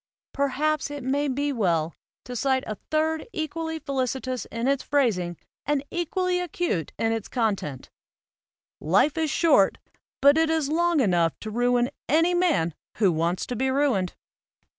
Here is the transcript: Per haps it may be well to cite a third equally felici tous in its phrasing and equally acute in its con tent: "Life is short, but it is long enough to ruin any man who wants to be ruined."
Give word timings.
Per 0.33 0.47
haps 0.47 0.89
it 0.89 1.03
may 1.03 1.27
be 1.27 1.53
well 1.53 1.93
to 2.25 2.35
cite 2.35 2.63
a 2.65 2.73
third 2.89 3.27
equally 3.33 3.77
felici 3.77 4.19
tous 4.19 4.45
in 4.45 4.67
its 4.67 4.81
phrasing 4.81 5.37
and 5.63 5.83
equally 5.91 6.39
acute 6.39 6.91
in 6.97 7.11
its 7.11 7.27
con 7.27 7.55
tent: 7.55 7.91
"Life 8.79 9.15
is 9.15 9.29
short, 9.29 9.77
but 10.19 10.39
it 10.39 10.49
is 10.49 10.69
long 10.69 11.01
enough 11.01 11.39
to 11.41 11.51
ruin 11.51 11.91
any 12.09 12.33
man 12.33 12.73
who 12.97 13.11
wants 13.11 13.45
to 13.45 13.55
be 13.55 13.69
ruined." 13.69 14.15